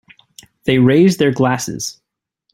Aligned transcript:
They 0.63 0.79
raise 0.79 1.17
their 1.17 1.31
glasses. 1.31 2.01